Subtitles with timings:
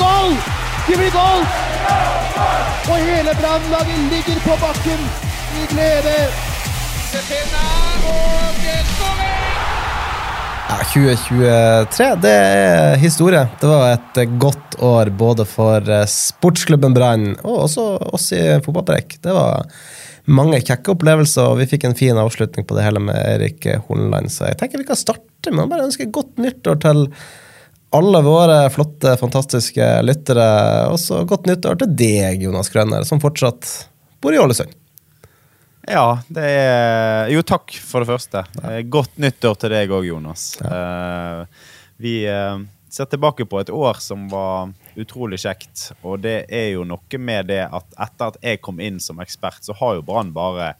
[0.00, 0.36] Blir goal!
[0.88, 1.42] Det blir goal!
[2.90, 5.02] Og hele brannlaget ligger på bakken
[5.60, 6.16] i glede.
[10.70, 13.42] Ja, 2023, det er historie.
[13.60, 19.18] Det var et godt år både for eh, sportsklubben Brann og også oss i fotballpreik.
[19.22, 19.66] Det var
[20.30, 24.30] mange kjekke opplevelser, og vi fikk en fin avslutning på det hele med Erik Hornland.
[24.32, 27.08] Så jeg tenker vi kan starte med å bare ønske godt nyttår til
[27.90, 30.46] alle våre flotte, fantastiske lyttere.
[30.90, 33.70] Og så godt nyttår til deg, Jonas Grønner, som fortsatt
[34.22, 34.76] bor i Ålesund.
[35.90, 38.44] Ja, det er Jo, takk for det første.
[38.60, 38.82] Ja.
[38.86, 40.52] Godt nyttår til deg òg, Jonas.
[40.60, 41.64] Eh,
[42.00, 42.60] vi uh,
[42.92, 45.90] ser tilbake på et år som var utrolig kjekt.
[46.04, 49.64] Og det er jo noe med det at etter at jeg kom inn som ekspert,
[49.66, 50.74] så har jo Brann bare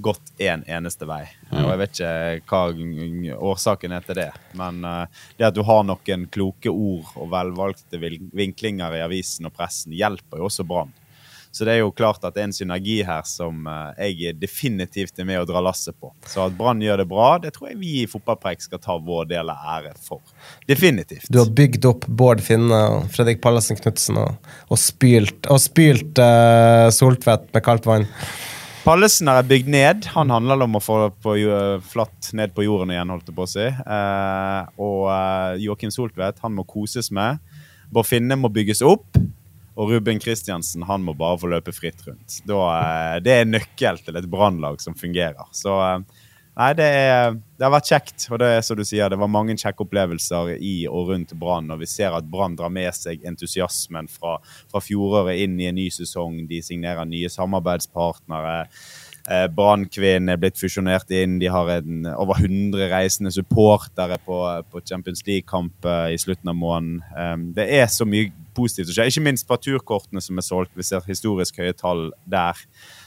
[0.00, 1.22] gått én eneste vei.
[1.50, 4.30] Og jeg vet ikke hva årsaken er til det.
[4.58, 9.54] Men eh, det at du har noen kloke ord og velvalgte vinklinger i avisen og
[9.56, 10.96] pressen, hjelper jo også Brann.
[11.52, 15.18] Så det er jo klart at det er en synergi her som eh, jeg definitivt
[15.18, 16.12] er med å dra lasset på.
[16.30, 19.26] Så at Brann gjør det bra, det tror jeg vi i Fotballpreik skal ta vår
[19.32, 20.22] del av ære for.
[20.70, 21.26] Definitivt.
[21.28, 26.22] Du har bygd opp Bård Finne og Fredrik Pallesen Knutsen og, og spylt, og spylt
[26.22, 28.06] uh, Soltvedt med kaldt vann.
[28.80, 30.06] Pallesen er bygd ned.
[30.14, 31.34] Han handler om å få på,
[31.92, 33.66] flatt ned på jorden igjen, holdt jeg på å si.
[33.66, 37.42] Eh, og eh, Joakim Soltvedt, han må koses med.
[37.92, 39.20] Bård Finne må bygges opp.
[39.80, 42.40] Og Ruben Kristiansen han må bare få løpe fritt rundt.
[42.48, 45.44] Da, eh, det er nøkkel til et brannlag som fungerer.
[45.56, 46.19] Så eh,
[46.58, 48.26] nei, det, er, det har vært kjekt.
[48.30, 51.70] Og det er som du sier, det var mange kjekke opplevelser i og rundt Brann.
[51.70, 54.38] Og vi ser at Brann drar med seg entusiasmen fra,
[54.70, 56.42] fra fjoråret inn i en ny sesong.
[56.50, 58.66] De signerer nye samarbeidspartnere.
[59.30, 61.38] Eh, Brannkvinnen er blitt fusjonert inn.
[61.42, 64.38] De har en, over 100 reisende supportere på,
[64.72, 67.02] på Champions League-kamp eh, i slutten av måneden.
[67.14, 69.12] Um, det er så mye positivt som skjer.
[69.12, 70.72] Ikke minst på turkortene som er solgt.
[70.74, 72.58] Vi ser historisk høye tall der.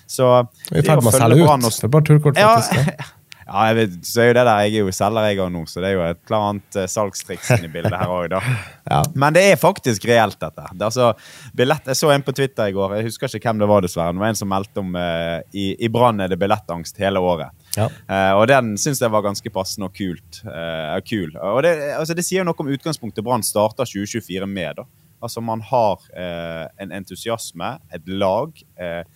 [0.08, 0.30] Så
[0.70, 1.72] Vi er i ferd med å selge Brann ut.
[1.72, 2.80] og- Det er bare turkort, faktisk.
[2.94, 3.12] ja.
[3.54, 5.60] ja, jeg vet, så er jo det der, jeg er jo selger jeg òg nå,
[5.70, 8.34] så det er jo et eller annet eh, salgstriks inni bildet her òg.
[8.84, 8.98] Ja.
[9.16, 10.66] Men det er faktisk reelt, dette.
[10.76, 11.14] Det altså,
[11.56, 14.12] billett, jeg så en på Twitter i går, jeg husker ikke hvem det var, dessverre.
[14.12, 17.54] Det var en som meldte om uh, i, i Brann er det billettangst hele året.
[17.78, 17.88] Ja.
[18.10, 20.42] Uh, og den syns jeg var ganske passende og kult.
[21.08, 21.32] kul.
[21.40, 24.82] Og det, altså, det sier jo noe om utgangspunktet Brann starter 2024 med.
[24.82, 24.86] da.
[25.24, 26.04] Altså Man har
[26.84, 28.60] en entusiasme, et lag.
[28.76, 29.08] Eh,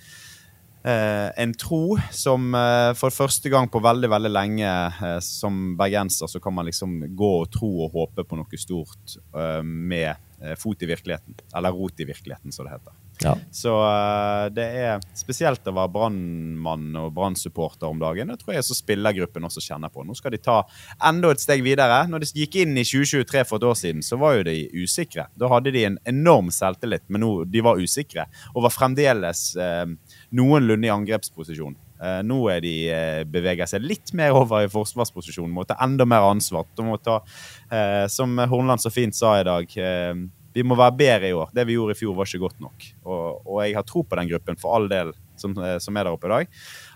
[1.38, 6.40] en tro som eh, for første gang på veldig veldig lenge eh, som bergenser så
[6.44, 10.84] kan man liksom gå og tro og håpe på noe stort eh, med eh, fot
[10.84, 11.40] i virkeligheten.
[11.56, 12.96] Eller rot i virkeligheten, som det heter.
[13.24, 13.34] Ja.
[13.52, 18.30] Så eh, det er spesielt å være brannmann og brannsupporter om dagen.
[18.32, 20.06] Det tror jeg så spillergruppen også kjenner på.
[20.06, 20.60] Nå skal de ta
[21.10, 22.04] enda et steg videre.
[22.12, 25.28] Når de gikk inn i 2023 for et år siden, så var jo de usikre.
[25.38, 28.28] Da hadde de en enorm selvtillit, men nå de var usikre.
[28.54, 29.86] Og var fremdeles eh,
[30.38, 31.78] noenlunde i angrepsposisjon.
[31.98, 36.06] Eh, nå er de eh, beveger seg litt mer over i forsvarsposisjon, må ta enda
[36.06, 36.68] mer ansvar.
[36.86, 37.22] Må ta,
[37.74, 40.14] eh, som Hornland så fint sa i dag, eh,
[40.58, 41.52] vi må være bedre i år.
[41.54, 42.86] Det vi gjorde i fjor, var ikke godt nok.
[43.06, 46.08] Og, og jeg har tro på den gruppen, for all del, som, eh, som er
[46.08, 46.48] der oppe i dag.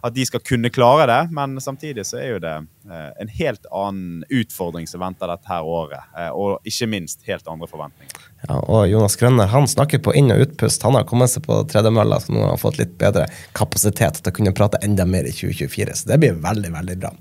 [0.02, 3.68] At de skal kunne klare det, men samtidig så er jo det eh, en helt
[3.70, 6.10] annen utfordring som venter dette her året.
[6.18, 8.30] Eh, og ikke minst helt andre forventninger.
[8.48, 10.82] Ja, og Jonas Grønner han snakker på inn- og utpust.
[10.88, 14.34] Han har kommet seg på tredemølla, så nå har han fått litt bedre kapasitet til
[14.34, 16.02] å kunne prate enda mer i 2024.
[16.02, 17.14] Så det blir veldig, veldig bra.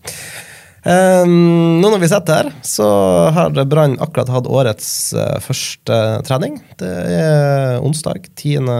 [0.81, 2.89] Um, nå når vi sitter her, så
[3.37, 6.57] har Brann akkurat hatt årets eh, første trening.
[6.81, 8.71] Det er onsdag 10.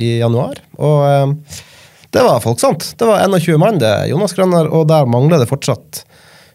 [0.00, 0.62] i januar.
[0.80, 1.58] Og eh,
[2.16, 2.94] det var folksomt.
[2.96, 6.06] Det var 21 mann, det, Jonas Grønner, og der mangler det fortsatt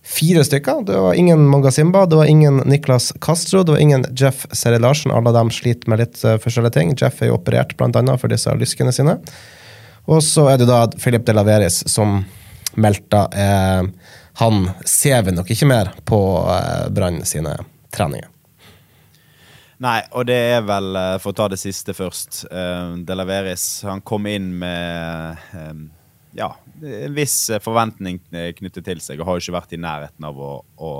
[0.01, 0.81] fire stykker.
[0.87, 5.13] Det var ingen Mangasimba, det var ingen Niklas Castro, det var ingen Jeff Seri Larsen.
[5.13, 6.95] Alle dem sliter med litt eh, forskjellige ting.
[6.97, 9.19] Jeff er jo operert annet for disse lyskene sine.
[10.09, 12.23] Og så er det da Philip de Laveris som
[12.73, 13.29] melter...
[13.37, 16.19] eh, Han ser vi nok ikke mer på
[16.49, 17.55] eh, Brann sine
[17.93, 18.29] treninger.
[19.81, 23.65] Nei, og det er vel, eh, for å ta det siste først eh, De Laveris
[23.87, 25.41] han kom inn med
[26.37, 30.37] ja, en viss forventning knyttet til seg, og har jo ikke vært i nærheten av
[30.39, 30.91] å, å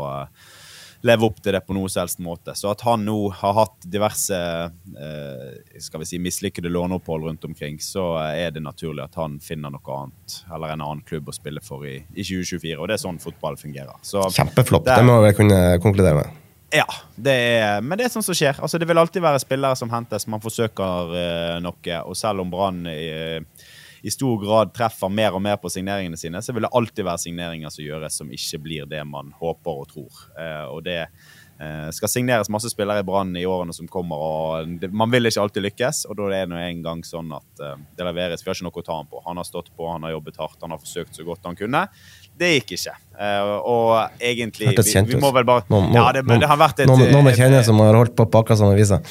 [1.02, 2.54] leve opp til det på noe som helst måte.
[2.58, 7.80] Så at han nå har hatt diverse eh, skal vi si, mislykkede låneopphold rundt omkring,
[7.82, 11.64] så er det naturlig at han finner noe annet eller en annen klubb å spille
[11.66, 12.78] for i, i 2024.
[12.78, 13.98] Og det er sånn fotball fungerer.
[14.06, 16.40] Så Kjempeflopp, det det må vi kunne konkludere med.
[16.82, 18.62] ja, det er, men det er sånn som skjer.
[18.64, 20.28] Altså, det vil alltid være spillere som hentes.
[20.32, 22.02] Man forsøker eh, noe.
[22.06, 23.10] Og selv om Brann i,
[24.02, 27.22] i stor grad treffer mer og mer på signeringene sine, så vil det alltid være
[27.22, 30.24] signeringer som gjøres som ikke blir det man håper og tror.
[30.34, 34.88] Eh, og det eh, skal signeres masse spillere i Brann i årene som kommer, og
[34.90, 36.06] man vil ikke alltid lykkes.
[36.10, 38.42] Og da er det nå en gang sånn at eh, det leveres.
[38.42, 39.22] Vi har ikke noe å ta ham på.
[39.28, 41.84] Han har stått på, han har jobbet hardt, han har forsøkt så godt han kunne.
[42.42, 42.96] Det gikk ikke.
[43.70, 47.38] Og egentlig vi, vi må vel bare Ja, det, det har vært et noen, jeg
[47.44, 49.06] kjenner som har holdt på å pakke samme viset.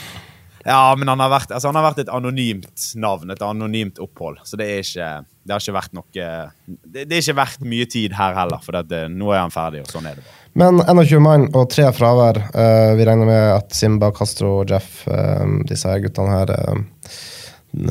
[0.64, 4.42] Ja, men han har, vært, altså han har vært et anonymt navn, et anonymt opphold.
[4.44, 5.08] Så det, ikke,
[5.46, 8.80] det har ikke vært noe Det, det er ikke vært mye tid her heller, for
[8.84, 10.26] det, nå er han ferdig, og sånn er det.
[10.58, 12.40] Men 21 mann og tre fravær.
[12.50, 16.80] Uh, vi regner med at Simba, Castro og Jeff, uh, disse her guttene her eh,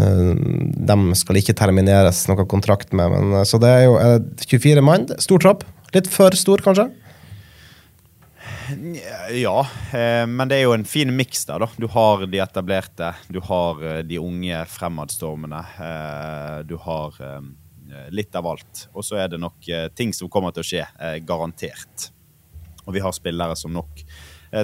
[0.04, 0.32] eh,
[0.90, 3.16] De skal ikke termineres noe kontrakt med.
[3.16, 5.08] Men, eh, så det er jo eh, 24 mann.
[5.24, 5.64] Stor tropp.
[5.96, 6.90] Litt for stor, kanskje?
[9.32, 11.70] Ja, eh, men det er jo en fin miks der, da.
[11.78, 15.62] Du har de etablerte, du har eh, de unge fremadstormende.
[15.86, 17.18] Eh, du har
[18.14, 18.84] litt av alt.
[18.94, 19.66] Og så er det nok
[19.98, 20.84] ting som kommer til å skje,
[21.26, 22.12] garantert.
[22.86, 24.04] Og vi har spillere som nok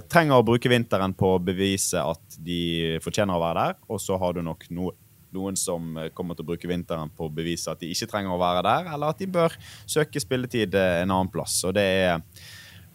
[0.05, 3.79] trenger å bruke vinteren på å bevise at de fortjener å være der.
[3.89, 4.91] Og så har du nok no
[5.35, 8.39] noen som kommer til å bruke vinteren på å bevise at de ikke trenger å
[8.39, 11.57] være der, eller at de bør søke spilletid en annen plass.
[11.67, 12.21] Og det er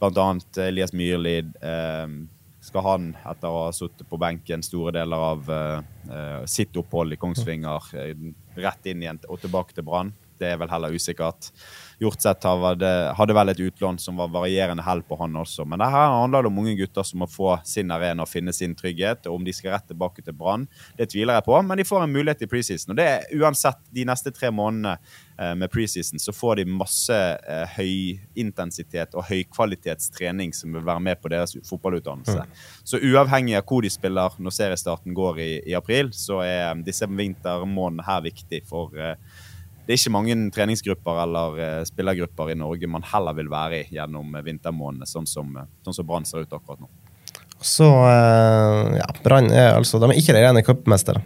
[0.00, 1.52] blant annet Elias Myrlid.
[1.62, 2.06] Eh,
[2.60, 5.78] skal han, etter å ha sittet på benken store deler av eh,
[6.12, 8.12] eh, sitt opphold i Kongsvinger, eh,
[8.60, 10.12] rett inn igjen og tilbake til Brann?
[10.40, 11.50] Det er vel heller usikkert.
[12.00, 15.66] Hjortseth hadde, vel et utlån som var varierende hell på han også.
[15.68, 18.54] Men det her handler det om unge gutter som må få sin arena og finne
[18.56, 19.26] sin trygghet.
[19.28, 20.64] og Om de skal rett tilbake til Brann,
[20.96, 22.94] det tviler jeg på, men de får en mulighet i preseason.
[22.94, 27.20] Og det er uansett de neste tre månedene eh, med preseason, så får de masse
[27.20, 32.48] eh, høyintensitet og høykvalitetstrening som vil være med på deres fotballutdannelse.
[32.80, 37.04] Så uavhengig av hvor de spiller når seriestarten går i, i april, så er disse
[37.04, 39.16] vintermånedene her viktig for eh,
[39.90, 43.96] det er ikke mange treningsgrupper eller uh, spillergrupper i Norge man heller vil være i
[43.98, 46.86] gjennom uh, vintermånedene, sånn som, uh, sånn som Brann ser ut akkurat nå.
[47.60, 51.20] Så eh, ja, Brann er altså De er ikke rene cupmestere.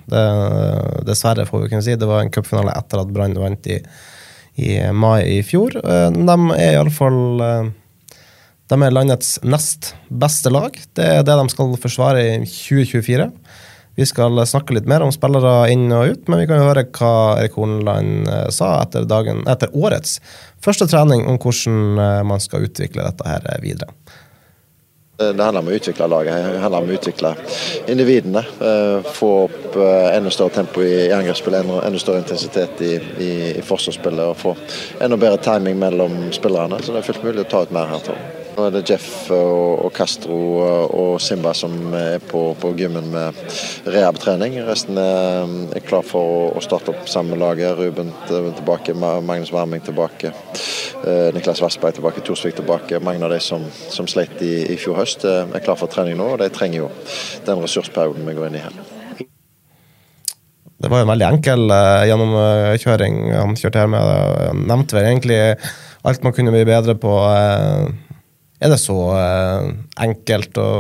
[1.07, 1.95] Dessverre, får vi kunne si.
[1.99, 3.79] Det var en cupfinale etter at Brann vant i,
[4.59, 5.79] i mai i fjor.
[5.79, 7.71] Eh, de er iallfall eh,
[8.73, 10.75] De er landets nest beste lag.
[10.97, 13.31] Det er det de skal forsvare i 2024.
[13.94, 17.14] Vi skal snakke litt mer om spillere inn og ut, men vi kan høre hva
[17.38, 20.19] Erik Horneland eh, sa etter, dagen, etter årets
[20.64, 23.94] første trening om hvordan eh, man skal utvikle dette her eh, videre.
[25.14, 27.31] Det handler om å utvikle laget, det handler om å utvikle
[27.87, 28.43] individene.
[29.14, 32.93] Få opp enda større tempo i angrepsspillet, enda større intensitet i,
[33.23, 34.26] i, i forsvarsspillet.
[34.26, 34.56] Og få
[35.06, 36.82] enda bedre timing mellom spillerne.
[36.82, 38.02] Så det er fullt mulig å ta ut mer her.
[38.02, 38.44] tror jeg.
[38.55, 40.37] Nå er det Jeff og, Castro
[40.87, 43.35] og Simba som er på, på gymmen med
[43.91, 44.61] rehab-trening.
[44.62, 47.75] Resten er, er klar for å, starte opp sammen med laget.
[47.75, 50.31] Ruben tilbake, Magnus Werming tilbake.
[51.03, 53.03] eh, Niklas Vassberg tilbake, Torsvik tilbake.
[53.03, 56.21] Mange av de som, som sleit i, i fjor høst, eh, er klar for trening
[56.21, 56.37] nå.
[56.37, 56.93] Og de trenger jo
[57.49, 58.79] den ressursperioden vi går inn i her.
[60.84, 64.15] Det var en veldig enkel uh, gjennomkjøring han kjørte her med.
[64.53, 65.39] Han nevnte vel egentlig
[66.05, 67.13] alt man kunne bli bedre på.
[67.34, 68.04] eh,
[68.65, 69.73] er det så eh,
[70.06, 70.71] enkelt å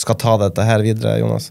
[0.00, 1.50] skal ta dette her videre, Jonas?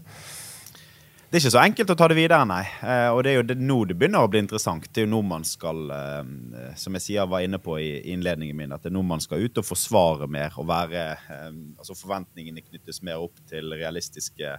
[1.30, 2.64] Det er ikke så enkelt å ta det videre, nei.
[2.82, 4.88] Eh, og det er jo nå det begynner å bli interessant.
[4.90, 8.58] Det er jo nå man skal, eh, som jeg sier, var inne på i innledningen
[8.58, 12.64] min, at det er nå man skal ut og forsvare mer og være Altså forventningene
[12.66, 14.56] knyttes mer opp til realistiske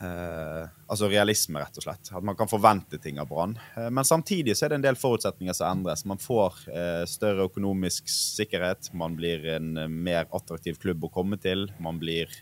[0.00, 2.10] eh, altså realisme, rett og slett.
[2.12, 3.56] At man kan forvente ting av Brann.
[3.76, 6.06] Eh, men samtidig så er det en del forutsetninger som endres.
[6.08, 8.92] Man får eh, større økonomisk sikkerhet.
[8.94, 11.68] Man blir en eh, mer attraktiv klubb å komme til.
[11.82, 12.32] Man blir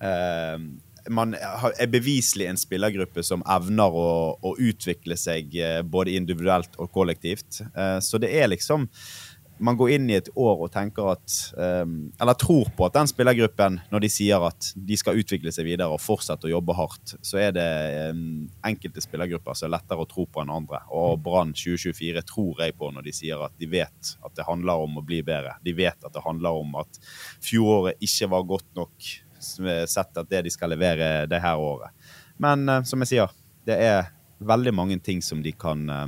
[0.00, 0.58] eh,
[1.12, 4.08] man er beviselig en spillergruppe som evner å,
[4.40, 7.60] å utvikle seg eh, både individuelt og kollektivt.
[8.00, 8.86] Så det er liksom
[9.58, 11.84] Man går inn i et år og tenker at eh,
[12.20, 15.94] Eller tror på at den spillergruppen, når de sier at de skal utvikle seg videre
[15.94, 18.22] og fortsette å jobbe hardt, så er det eh,
[18.66, 20.82] enkelte spillergrupper som er lettere å tro på enn andre.
[20.94, 24.88] Og Brann 2024 tror jeg på når de sier at de vet at det handler
[24.88, 25.54] om å bli bedre.
[25.64, 27.00] De vet at det handler om at
[27.44, 29.12] fjoråret ikke var godt nok
[29.44, 31.92] sett at det de skal levere det her året.
[32.42, 33.32] Men eh, som jeg sier,
[33.68, 34.12] det er
[34.44, 36.06] veldig mange ting som de kan eh,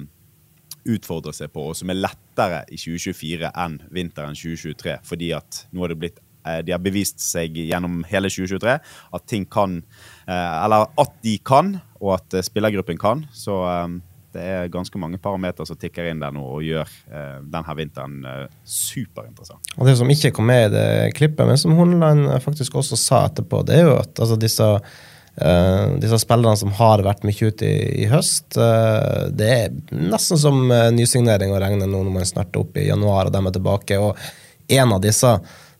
[0.95, 4.99] utfordre seg på, og som er lettere i 2024 enn vinteren 2023.
[5.07, 8.76] Fordi at nå har det blitt eh, de har bevist seg gjennom hele 2023
[9.19, 9.81] at ting kan
[10.26, 13.25] eh, Eller at de kan, og at eh, spillergruppen kan.
[13.35, 13.57] Så
[14.37, 16.90] det er ganske mange parametere som tikker inn der nå og gjør
[17.49, 18.19] denne vinteren
[18.69, 19.71] superinteressant.
[19.78, 23.23] Og Det som ikke kom med i det klippet, men som Horneland faktisk også sa
[23.31, 24.66] etterpå, det er jo at altså, disse,
[25.40, 30.38] eh, disse spillerne som har vært mye ute i, i høst, uh, det er nesten
[30.40, 33.40] som uh, nysignering å regne nå når man snart er opp i januar og de
[33.43, 33.99] er tilbake.
[34.00, 34.12] Og
[34.76, 35.33] en av disse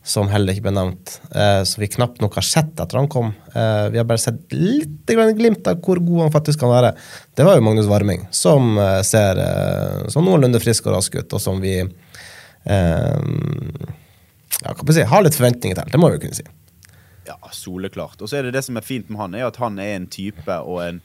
[0.07, 3.33] som heller ikke ble nevnt, uh, som vi knapt nok har sett etter han kom.
[3.57, 6.93] Vi har bare sett litt glimt av hvor god han faktisk kan være.
[7.35, 8.77] Det var jo Magnus Varming, som
[9.09, 9.41] ser
[10.13, 11.79] sånn noenlunde frisk og rask ut, og som vi
[14.67, 15.91] ja, kan si, har litt forventninger til.
[15.93, 16.47] Det må vi kunne si.
[17.27, 18.21] Ja, soleklart.
[18.23, 20.07] Og så er det det som er fint med han, er at han er en
[20.11, 21.01] type og en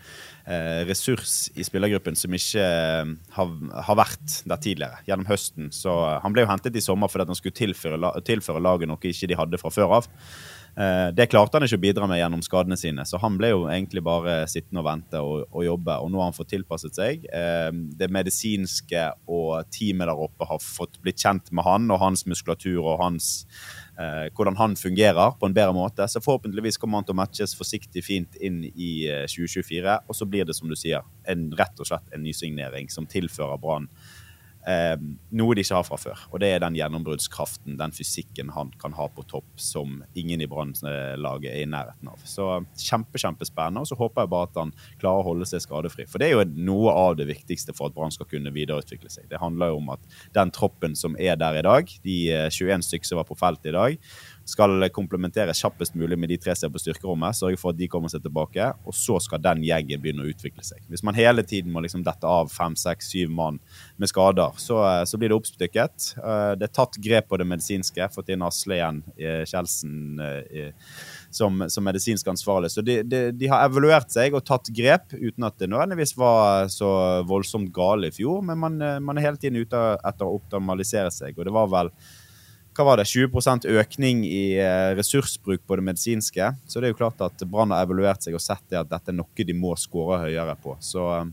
[0.46, 3.54] eh, ressurs i spillergruppen som ikke eh, har,
[3.88, 5.72] har, vært der tidligere, gjennom høsten.
[5.74, 9.12] Så eh, Han ble jo hentet i sommer fordi han skulle tilføre, tilføre laget noe
[9.12, 10.10] ikke de hadde fra før av.
[10.78, 13.66] Eh, det klarte han ikke å bidra med gjennom skadene sine, så han ble jo
[13.68, 15.98] egentlig bare sittende og vente og, og jobbe.
[16.00, 17.28] Og nå har han fått tilpasset seg.
[17.28, 22.26] Eh, det medisinske og teamet der oppe har fått blitt kjent med han og hans
[22.30, 23.34] muskulatur og hans
[24.36, 26.08] hvordan han fungerer på en bedre måte.
[26.08, 30.00] Så forhåpentligvis kommer han til å matches forsiktig fint inn i eh, 2024.
[30.08, 33.62] Og så blir det, som du sier, en, rett og slett en nysignering som tilfører
[33.62, 33.90] Brann
[34.68, 34.96] eh,
[35.38, 36.24] noe de ikke har fra før.
[36.32, 40.50] Og det er den gjennombruddskraften, den fysikken han kan ha på topp, som ingen i
[40.50, 42.22] Brann-laget er i nærheten av.
[42.28, 42.48] Så
[42.80, 43.84] kjempe, kjempespennende.
[43.84, 46.08] Og så håper jeg bare at han klarer å holde seg skadefri.
[46.10, 49.30] For det er jo noe av det viktigste for at Brann skal kunne videreutvikle seg.
[49.32, 52.18] Det handler jo om at den troppen som er der i dag, de
[52.52, 54.12] 21 eh, stykker som var på feltet i dag,
[54.52, 57.38] skal komplementere kjappest mulig med de tre som er på styrkerommet.
[57.38, 58.68] Sørge for at de kommer seg tilbake.
[58.86, 60.84] Og så skal den gjengen begynne å utvikle seg.
[60.92, 63.62] Hvis man hele tiden må liksom dette av fem, seks, syv mann
[64.02, 66.12] med skader, så, eh, så, blir det oppstykket.
[66.18, 68.10] Eh, det er tatt grep på det medisinske.
[68.14, 69.04] Fått inn Asle igjen,
[69.48, 70.20] Kjeldsen
[71.32, 72.72] som, som, medisinsk ansvarlig.
[72.72, 76.68] Så de, de, de, har evaluert seg og tatt grep, uten at det nødvendigvis var
[76.72, 76.92] så
[77.28, 78.44] voldsomt gale i fjor.
[78.46, 81.38] Men man, eh, man er hele tiden ute etter å optimalisere seg.
[81.38, 81.94] Og det var vel
[82.82, 86.50] hva var det, 20% økning i eh, ressursbruk på det medisinske.
[86.68, 89.14] Så det er jo klart at Brann har evaluert seg og sett det at dette
[89.14, 90.76] er noe de må skåre høyere på.
[90.84, 91.30] Så eh,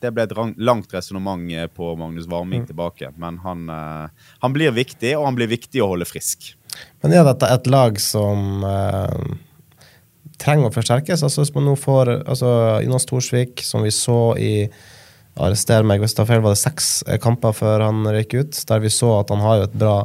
[0.00, 2.70] det ble et langt resonnement eh, på Magnus Varming mm.
[2.70, 3.10] tilbake.
[3.20, 6.54] Men han, han, blir viktig, og han blir viktig å holde frisk.
[7.02, 9.34] Men er dette et lag som eh,
[10.40, 11.26] trenger å forsterkes?
[11.26, 12.54] Altså Hvis man nå får altså,
[12.86, 14.54] Jonas Thorsvik, som vi så i
[15.40, 16.90] Arrester meg hvis det var feil, var det seks
[17.22, 18.60] kamper før han røyk ut.
[18.68, 19.96] Der vi så at han har jo et bra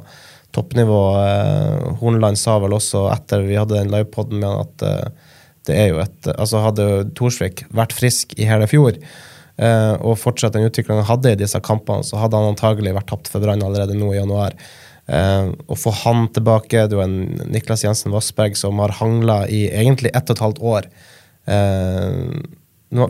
[0.55, 1.01] toppnivå.
[1.21, 5.31] Eh, Horneland sa vel også etter vi hadde den livepoden med han at eh,
[5.65, 6.85] det er jo et Altså hadde
[7.17, 11.61] Thorsvik vært frisk i hele fjor eh, og fortsatt den utviklingen han hadde i disse
[11.65, 14.57] kampene, så hadde han antagelig vært tapt for Brann allerede nå i januar.
[15.05, 20.09] Å få han tilbake Du er en Niklas Jensen Vassberg som har hangla i egentlig
[20.17, 20.87] ett og et halvt år.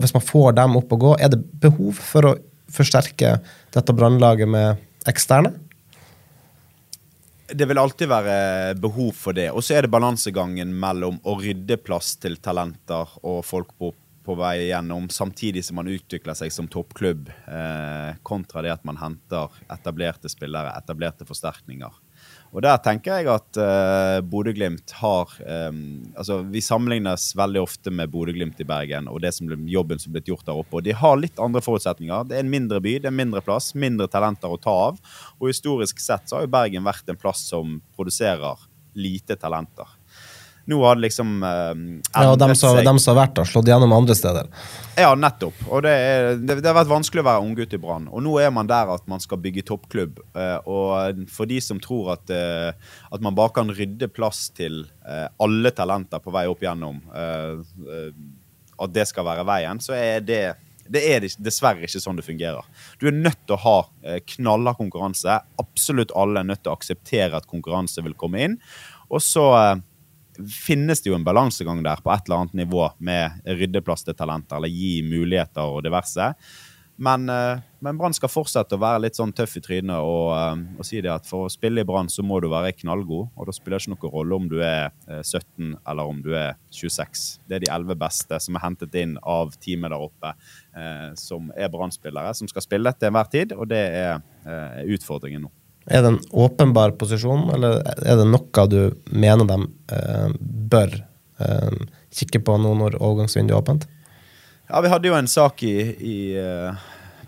[0.04, 2.34] Hvis man får dem opp og gå, er det behov for å
[2.68, 3.38] forsterke
[3.72, 5.54] dette brannlaget med eksterne?
[7.48, 9.50] Det vil alltid være behov for det.
[9.54, 13.92] Og så er det balansegangen mellom å rydde plass til talenter og folk på,
[14.26, 18.98] på vei igjennom, samtidig som man utvikler seg som toppklubb, eh, kontra det at man
[18.98, 21.94] henter etablerte spillere, etablerte forsterkninger.
[22.56, 25.32] Og der tenker jeg at uh, Bodø-Glimt har
[25.68, 25.80] um,
[26.16, 30.14] altså Vi sammenlignes veldig ofte med Bodø-Glimt i Bergen og det som ble, jobben som
[30.14, 30.78] ble gjort der oppe.
[30.78, 32.30] og De har litt andre forutsetninger.
[32.30, 35.02] Det er en mindre by, det er mindre plass, mindre talenter å ta av.
[35.36, 38.64] Og historisk sett så har jo Bergen vært en plass som produserer
[38.96, 39.95] lite talenter.
[40.66, 41.74] Nå har liksom uh,
[42.10, 44.48] Ja, og dem som, dem som har vært der, slått gjennom andre steder.
[44.98, 45.60] Ja, nettopp.
[45.70, 48.08] Og det, er, det, det har vært vanskelig å være unggutt i Brann.
[48.10, 50.18] Og nå er man der at man skal bygge toppklubb.
[50.34, 54.82] Uh, og for de som tror at, uh, at man bare kan rydde plass til
[55.06, 56.98] uh, alle talenter på vei opp gjennom,
[58.76, 60.44] at det skal være veien, så er det
[60.86, 62.66] det er dessverre ikke sånn det fungerer.
[63.00, 65.40] Du er nødt til å ha knallhard konkurranse.
[65.58, 68.54] Absolutt alle er nødt til å akseptere at konkurranse vil komme inn.
[69.10, 69.48] Og så
[70.50, 74.58] finnes det jo en balansegang der på et eller annet nivå med ryddeplass til talenter,
[74.58, 76.32] eller gi muligheter og diverse.
[76.96, 80.62] Men, eh, men Brann skal fortsette å være litt sånn tøff i trynet og, eh,
[80.78, 83.28] og, si det at for å spille i Brann så må du være knallgod.
[83.36, 84.88] Og da spiller det ikke noen rolle om du er
[85.20, 87.26] 17 eh, eller om du er 26.
[87.46, 90.32] Det er de elleve beste som er hentet inn av teamet der oppe,
[91.20, 93.52] som er Brann-spillere, som skal spille til enhver tid.
[93.56, 94.20] Og det er
[94.92, 95.52] utfordringen nå.
[95.86, 98.80] Er det en åpenbar posisjon, eller er det noe du
[99.14, 99.58] mener de
[99.94, 100.32] eh,
[100.72, 100.96] bør
[101.38, 101.76] eh,
[102.16, 103.86] kikke på nå når overgangsvinduet er åpent?
[104.66, 106.74] Ja, Vi hadde jo en sak i, i uh,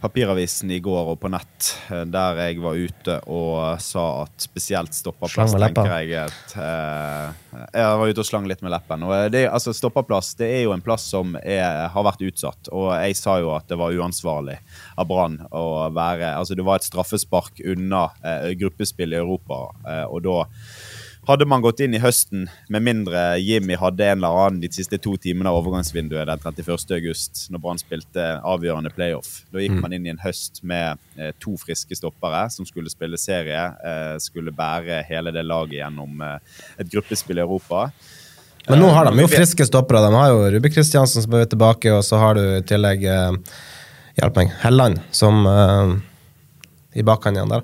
[0.00, 4.95] papiravisen i går og på nett, eh, der jeg var ute og sa at spesielt
[4.95, 5.85] leppa.
[5.85, 9.02] tenker jeg at eh, Jeg var ute og slang litt med leppen.
[9.07, 12.71] Og det, altså, stopperplass det er jo en plass som er, har vært utsatt.
[12.71, 14.59] Og jeg sa jo at det var uansvarlig
[14.99, 20.05] av Brann å være Altså, det var et straffespark unna eh, gruppespill i Europa, eh,
[20.07, 20.38] og da
[21.28, 24.99] hadde man gått inn i høsten med mindre Jimmy hadde en eller annen de siste
[25.02, 26.94] to timene av overgangsvinduet den 31.
[26.97, 29.42] august, når Brann spilte avgjørende playoff.
[29.52, 33.20] Da gikk man inn i en høst med eh, to friske stoppere som skulle spille
[33.20, 33.66] serie.
[33.85, 37.90] Eh, skulle bære hele det laget gjennom eh, et gruppespill i Europa.
[38.68, 40.02] Men nå har de jo Eh, friske stoppere.
[40.04, 43.32] De har jo Rubi Kristiansen som er tilbake, og så har du i tillegg eh,
[44.18, 44.49] Hjelp meg.
[44.64, 45.92] Helland som eh,
[46.99, 47.62] i bakhånd igjen der.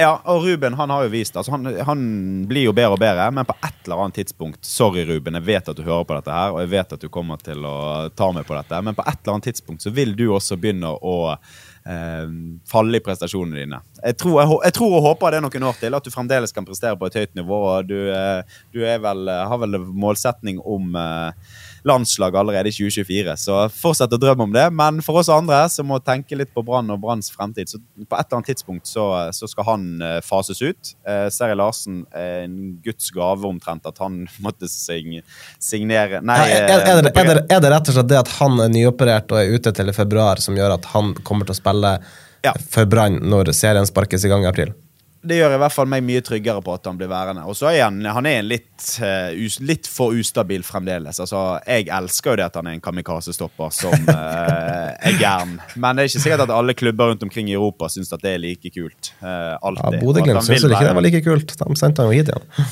[0.00, 2.04] Ja, og Ruben han har jo vist altså han, han
[2.48, 5.68] blir jo bedre og bedre, men på et eller annet tidspunkt Sorry, Ruben, jeg vet
[5.68, 7.76] at du hører på dette her, og jeg vet at du kommer til å
[8.16, 10.92] ta meg på dette, men på et eller annet tidspunkt så vil du også begynne
[10.94, 12.32] å eh,
[12.70, 13.82] falle i prestasjonene dine.
[14.00, 16.56] Jeg tror, jeg, jeg tror og håper det er noen år til, at du fremdeles
[16.56, 17.60] kan prestere på et høyt nivå.
[17.74, 21.52] og Du, eh, du vel, har vel målsetning om eh,
[21.86, 24.66] landslag allerede i 2024, så fortsett å drømme om det.
[24.76, 28.16] Men for oss andre som må tenke litt på Brann og Branns fremtid, så på
[28.18, 29.06] et eller annet tidspunkt så,
[29.36, 30.92] så skal han eh, fases ut.
[31.08, 35.20] Eh, Seri Larsen er en guds gave omtrent at han måtte sing,
[35.62, 38.20] signere Nei, er, er, er, det, eh, er, det, er det rett og slett det
[38.20, 41.48] at han er nyoperert og er ute til i februar, som gjør at han kommer
[41.48, 41.96] til å spille
[42.44, 42.54] Ja.
[42.72, 44.72] for Brann når serien sparkes i gang i april?
[45.20, 47.42] Det gjør i hvert fall meg mye tryggere på at han blir værende.
[47.44, 48.70] Og så er han, han er litt,
[49.02, 51.20] uh, us, litt for ustabil fremdeles.
[51.20, 55.58] Altså, jeg elsker jo det at han er en kamikaze-stopper som uh, er gæren.
[55.76, 58.40] Men det er ikke sikkert at alle klubber rundt omkring i Europa syns det er
[58.40, 59.12] like kult.
[59.20, 60.00] Uh, Ja, alltid.
[60.02, 61.56] Bodø-Glimt syns ikke det var like kult.
[61.58, 62.46] De sendte han jo hit igjen.
[62.58, 62.64] Ja,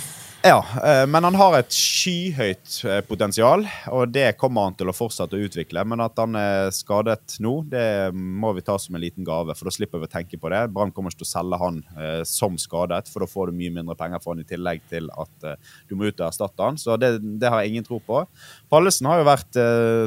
[0.55, 5.37] eh, men han har et skyhøyt eh, potensial, og det kommer han til å fortsette
[5.37, 5.83] å utvikle.
[5.89, 9.69] Men at han er skadet nå, det må vi ta som en liten gave, for
[9.69, 10.65] da slipper vi å tenke på det.
[10.75, 13.75] Brann kommer ikke til å selge han eh, som skadet, for da får du mye
[13.79, 15.47] mindre penger for han i tillegg til at
[15.89, 16.81] du må ut og erstatte han.
[16.81, 18.25] Så det, det har jeg ingen tro på.
[18.73, 19.59] Pallesen har jo vært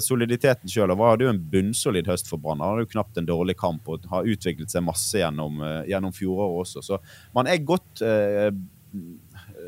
[0.06, 2.62] soliditeten sjøl, og hadde jo en bunnsolid høst for Brann.
[2.64, 6.64] Han hadde jo knapt en dårlig kamp og har utviklet seg masse gjennom, gjennom fjoråret
[6.66, 6.86] også.
[6.86, 7.02] Så
[7.36, 8.06] man er godt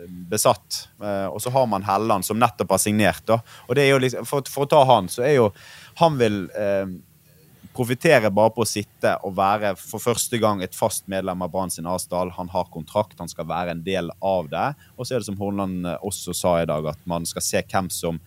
[0.08, 0.88] besatt.
[1.04, 3.24] Eh, og så har man Helland, som nettopp har signert.
[3.30, 3.40] Da.
[3.68, 5.50] Og det er jo liksom, for, for å ta han, så er jo
[6.02, 6.48] Han vil
[7.74, 11.74] profitere bare på å sitte og være for første gang et fast medlem av Brann
[11.74, 12.32] sin Asdal.
[12.38, 14.68] Han har kontrakt, han skal være en del av det.
[14.98, 17.64] Og så er det som Horneland eh, også sa i dag, at man skal se
[17.64, 18.20] hvem som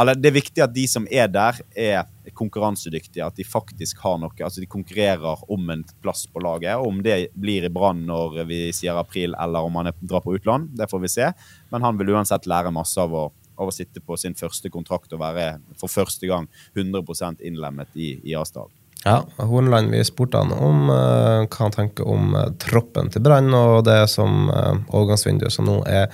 [0.00, 3.26] Eller det er viktig at de som er der, er konkurransedyktige.
[3.26, 6.80] At de faktisk har noe Altså de konkurrerer om en plass på laget.
[6.80, 10.72] Om det blir i Brann når vi sier april, eller om han drar på utland,
[10.76, 11.30] det får vi se.
[11.70, 15.12] Men han vil uansett lære masse av å av å sitte på sin første kontrakt
[15.14, 18.72] og være for første gang 100 innlemmet i, i Asdal.
[19.04, 23.52] Ja, Hornland, vi spurte han om uh, hva han tenker om eh, troppen til Brann
[23.52, 26.08] og det som uh, overgangsvinduet som nå er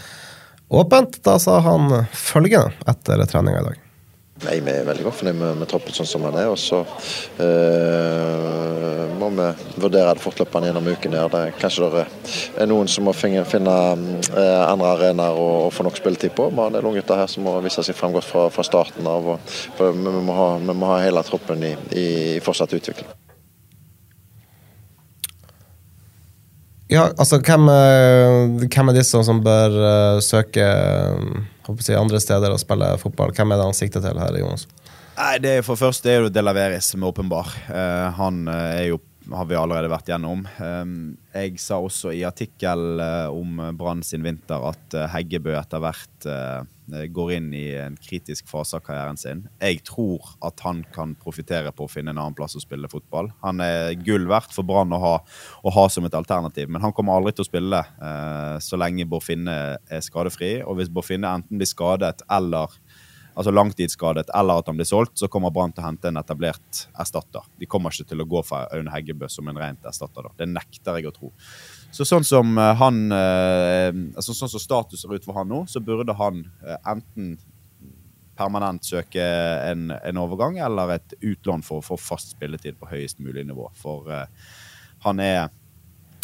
[0.75, 1.21] åpent.
[1.23, 3.87] Da sa han følgende etter treninga i dag.
[4.41, 6.49] Nei, Vi er veldig godt fornøyd med, med troppen sånn som den er.
[6.49, 6.81] Og så
[7.45, 9.49] øh, må vi
[9.83, 11.17] vurdere det fortløpende gjennom uken.
[11.19, 11.29] her.
[11.33, 12.05] Det kanskje det
[12.63, 13.77] er noen som må finne, finne
[14.33, 16.49] eh, andre arenaer å få nok spilletid på.
[16.57, 19.09] Men det er noen gutter her som må vise seg fram godt fra, fra starten
[19.11, 19.29] av.
[19.35, 22.09] Og, vi, vi, må ha, vi må ha hele troppen i, i,
[22.45, 23.13] fortsatt utvikling.
[26.91, 29.77] Ja, altså hvem, eh, hvem er disse som bør
[30.25, 30.65] søke
[31.73, 33.35] eh, si, andre steder og spille fotball?
[33.37, 34.67] Hvem er det han sikter til her, Jonas?
[35.21, 37.53] Nei, det er For det er det Delaveris som er åpenbar.
[37.69, 40.43] Uh, han eh, er jo har vi allerede vært gjennom.
[40.59, 40.95] Um,
[41.35, 46.27] jeg sa også i artikkel eh, om Brann sin vinter at eh, Heggebø etter hvert
[46.27, 46.65] eh,
[47.13, 49.45] går inn i en kritisk fase av karrieren sin.
[49.63, 53.31] Jeg tror at han kan profitere på å finne en annen plass å spille fotball.
[53.45, 57.17] Han er gull verdt for Brann å å ha som et alternativ, men han kommer
[57.17, 60.59] aldri til å spille eh, så lenge Borfinne er skadefri.
[60.65, 62.73] Og hvis Borfinne enten blir skadet eller
[63.41, 66.83] altså langtidsskadet, eller at han blir solgt, så kommer Brann til å hente en etablert
[67.01, 67.47] erstatter.
[67.57, 70.29] De kommer ikke til å gå for Aune Heggebø som en rent erstatter.
[70.29, 70.35] Da.
[70.43, 71.31] Det nekter jeg å tro.
[71.91, 75.65] Så sånn som eh, han eh, altså sånn som status ser ut for han nå,
[75.73, 77.39] så burde han eh, enten
[78.41, 79.25] permanent søke
[79.71, 83.69] en, en overgang eller et utlån for å få fast spilletid på høyest mulig nivå.
[83.77, 84.55] For uh,
[85.05, 85.51] han, er,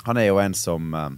[0.07, 1.11] han er jo en som eh,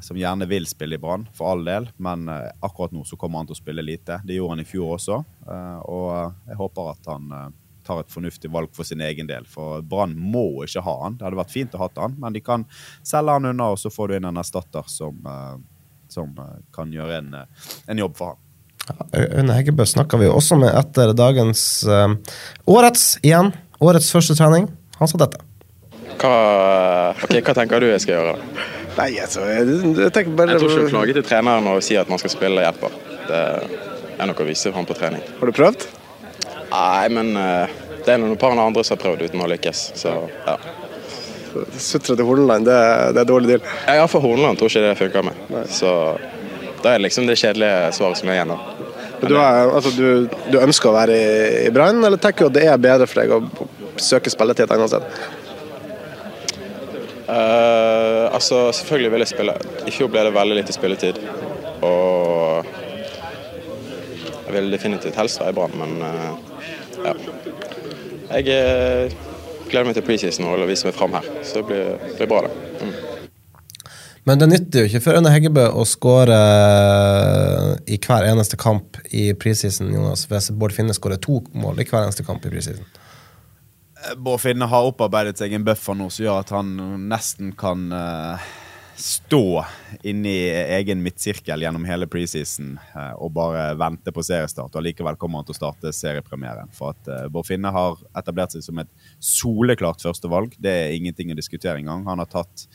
[0.00, 1.88] som gjerne vil spille i Brann, for all del.
[1.96, 4.20] Men eh, akkurat nå så kommer han til å spille lite.
[4.24, 5.16] Det gjorde han i fjor også.
[5.48, 7.48] eh, og jeg håper at han eh,
[7.86, 9.46] tar et fornuftig valg for sin egen del.
[9.48, 11.16] For Brann må ikke ha han.
[11.16, 12.66] Det hadde vært fint å ha han, men de kan
[13.02, 15.56] selge han unna, og så får du inn en erstatter som, eh,
[16.12, 18.46] som eh, kan gjøre en, eh, en jobb for han.
[19.14, 22.16] Aune Heggebø snakka vi også med etter dagens eh,
[22.66, 23.52] Årets igjen.
[23.80, 24.68] Årets første trening.
[24.98, 25.40] Han sa dette.
[26.20, 26.34] Hva,
[27.16, 28.79] okay, hva tenker du jeg skal gjøre?
[28.96, 32.02] Nei, altså, jeg, jeg tenker bare Jeg tror ikke du klager til treneren og sier
[32.02, 32.96] at man skal spille hjelper.
[33.28, 33.40] Det
[34.20, 35.22] er noe å vise fram på trening.
[35.38, 35.86] Har du prøvd?
[36.70, 39.84] Nei, men eh, det er noen par andre som har prøvd uten å lykkes.
[40.00, 40.14] Så
[40.46, 40.58] ja.
[41.50, 42.80] Sutre til Horneland, det,
[43.16, 43.64] det er dårlig deal.
[43.88, 45.40] Ja, for Horneland tror ikke det funker med.
[45.72, 45.90] Så
[46.80, 48.54] da er det liksom det kjedelige svaret som er igjen.
[48.54, 48.88] da.
[49.20, 51.26] Du, er, altså, du, du, ønsker å være i,
[51.66, 53.66] i Brann, eller tenker du at det er bedre for deg å
[54.00, 55.04] søke spilletid et annet sted?
[57.30, 57.79] Uh,
[58.40, 59.54] altså, selvfølgelig vil jeg spille.
[59.86, 61.20] I fjor ble det veldig lite spilletid.
[61.84, 62.70] Og
[64.46, 66.32] jeg vil definitivt helst være i Brann, men uh,
[67.04, 67.12] ja.
[68.30, 69.28] Jeg uh,
[69.70, 71.28] gleder meg til preseason og vise meg fram her.
[71.44, 72.80] Så det blir, blir bra, det.
[72.80, 72.96] Mm.
[74.28, 78.98] Men det nytter jo ikke for Øyne Heggebø å skåre eh, i hver eneste kamp
[79.16, 82.84] i preseason, Jonas, hvis Bård Finne skårer to mål i hver eneste kamp i preseason.
[84.08, 86.72] Eh, Bård Finne har opparbeidet seg en buffer nå som gjør at han
[87.10, 88.50] nesten kan uh,
[89.00, 89.62] stå
[90.06, 90.34] inni
[90.76, 94.76] egen midtsirkel gjennom hele preseason uh, og bare vente på seriestart.
[94.76, 96.72] Og likevel kommer han til å starte seriepremieren.
[96.76, 100.56] For at uh, Bård Finne har etablert seg som et soleklart førstevalg.
[100.58, 102.06] Det er ingenting å diskutere engang.
[102.08, 102.68] Han har tatt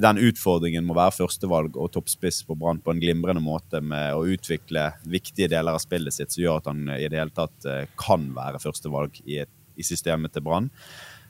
[0.00, 4.24] den utfordringen må være førstevalg og toppspiss på Brann på en glimrende måte med å
[4.30, 7.88] utvikle viktige deler av spillet sitt som gjør at han i det hele tatt eh,
[7.98, 9.42] kan være førstevalg i,
[9.76, 10.70] i systemet til Brann.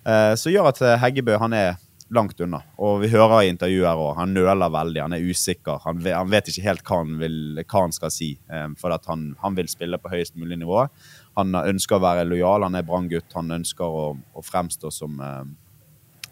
[0.02, 1.80] Eh, som gjør at eh, Heggebø han er
[2.12, 2.60] langt unna.
[2.82, 5.80] Og vi hører i intervjuer òg, han nøler veldig, han er usikker.
[5.86, 8.34] Han vet, han vet ikke helt hva han, vil, hva han skal si,
[8.76, 10.82] for han, han, vil spille på høyest mulig nivå.
[11.40, 13.32] Han ønsker å være lojal, han er Brann-gutt.
[13.38, 15.24] Han ønsker å, å fremstå som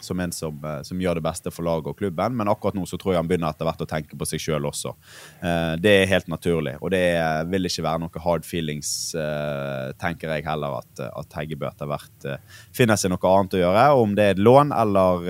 [0.05, 2.87] som en som, eh, som, gjør det beste for laget og klubben, men akkurat nå
[2.89, 4.95] så tror jeg han begynner etter hvert å tenke på seg sjøl også.
[5.43, 7.05] Eh, det er helt naturlig, og det
[7.51, 12.29] vil ikke være noe hard feelings, eh, tenker jeg heller, at, at Heggebø etter hvert
[12.77, 13.87] finner seg noe annet å gjøre.
[14.01, 15.29] Om det er et lån eller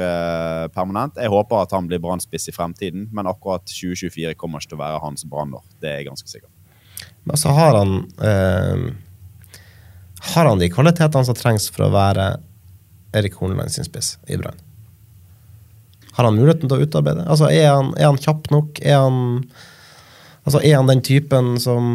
[0.75, 1.19] permanent.
[1.21, 4.85] Jeg håper at han blir brannspiss i fremtiden, men akkurat 2024 kommer ikke til å
[4.85, 5.65] være hans brannår.
[5.81, 6.49] Det er jeg ganske sikker
[7.29, 8.87] Men så har han eh,
[10.35, 12.33] Har han de kvalitetene som trengs for å være
[13.17, 14.59] Erik Horneland sin spiss i Brann?
[16.17, 17.27] Har han muligheten til å utarbeide?
[17.31, 18.81] Altså, er han, er han kjapp nok?
[18.83, 19.21] Er han,
[20.45, 21.87] altså, er han den typen som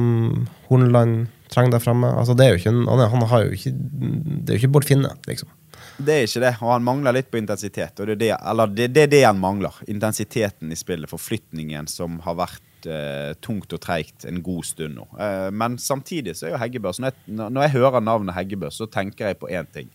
[0.69, 2.10] Horneland trenger der fremme?
[2.15, 4.89] Altså, det er jo ikke, han, han har jo ikke, det er jo ikke Bård
[4.89, 5.51] Finne, liksom.
[5.95, 7.99] Det er ikke det, og han mangler litt på intensitet.
[7.99, 9.78] og Det er det, eller det, det, er det han mangler.
[9.88, 11.08] Intensiteten i spillet.
[11.08, 15.06] Forflytningen som har vært eh, tungt og treigt en god stund nå.
[15.15, 18.89] Eh, men samtidig så er jo Heggebø når jeg, når jeg hører navnet Heggebø, så
[18.91, 19.88] tenker jeg på én ting.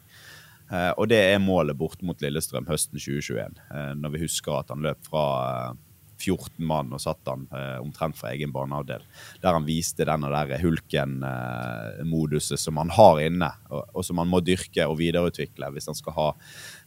[0.71, 3.57] Uh, og det er målet bort mot Lillestrøm høsten 2021.
[3.71, 5.79] Uh, eh, når vi husker at han løp fra uh, eh,
[6.21, 7.47] 14 mann og satt han
[7.81, 9.01] omtrent fra egen barneavdel.
[9.41, 14.85] Der han viste denne der hulken-moduset som han har inne, og, som han må dyrke
[14.85, 16.27] og videreutvikle hvis han skal ha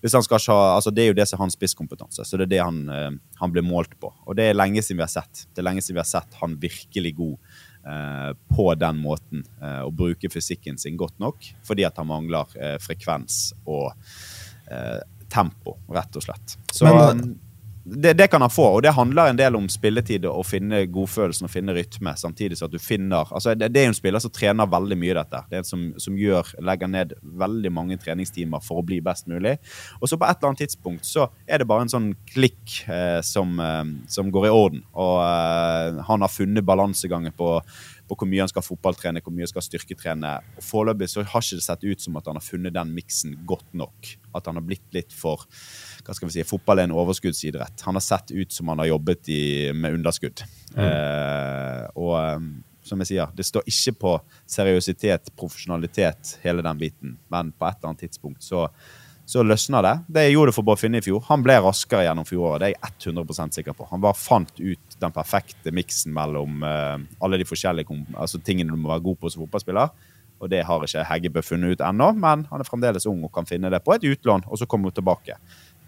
[0.04, 2.54] han skal ha, altså Det er jo det som er hans spisskompetanse, så det er
[2.54, 4.14] det han, han blir målt på.
[4.28, 5.48] Og det er lenge siden vi har sett.
[5.50, 7.53] Det er lenge siden vi har sett han virkelig god Eh,
[7.84, 9.42] på den måten
[9.84, 13.92] å og bruke fysikken sin godt nok, fordi at han mangler eh, frekvens og
[15.30, 16.54] tempo, rett og slett.
[16.72, 17.34] Så Men,
[17.86, 21.50] det, det, kan han få, og det handler en del om spilletid og finne godfølelsen
[21.50, 22.14] og finne rytme.
[22.16, 25.18] Samtidig så at du finner altså det, det er en spiller som trener veldig mye
[25.18, 25.42] dette.
[25.50, 27.12] Det er en som, som gjør, legger ned
[27.44, 29.58] veldig mange treningstimer for å bli best mulig.
[30.00, 33.20] Og så på et eller annet tidspunkt så er det bare en sånn klikk eh,
[33.26, 34.86] som, eh, som, går i orden.
[34.96, 37.58] Og eh, han har funnet balansegangen på
[38.20, 40.34] hvor mye han skal fotballtrene, hvor mye han skal styrketrene.
[40.58, 43.38] Og Foreløpig så har ikke det sett ut som at han har funnet den miksen
[43.50, 44.12] godt nok.
[44.34, 45.46] At han har blitt litt for
[46.04, 47.86] hva skal vi si, Fotball er en overskuddsidrett.
[47.88, 49.44] Han har sett ut som han har jobbet i,
[49.76, 50.44] med underskudd.
[50.76, 50.84] Mm.
[50.84, 52.52] Eh, og um,
[52.84, 54.18] som jeg sier, det står ikke på
[54.56, 57.16] seriøsitet, profesjonalitet, hele den biten.
[57.32, 58.68] Men på et eller annet tidspunkt så
[59.26, 59.94] så løsna det.
[60.08, 61.24] Det gjorde det for Bård Finne i fjor.
[61.30, 62.60] Han ble raskere gjennom fjoråret.
[62.60, 63.88] Det er jeg 100% sikker på.
[63.92, 68.80] Han bare fant ut den perfekte miksen mellom uh, alle de forskjellige altså, tingene du
[68.80, 69.94] må være god på som fotballspiller.
[70.44, 73.48] Og det har ikke Heggebø funnet ut ennå, men han er fremdeles ung og kan
[73.48, 75.38] finne det på et utlån, og så kommer hun tilbake.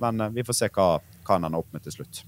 [0.03, 2.23] Men uh, vi får se hva, hva han ender opp med til slutt.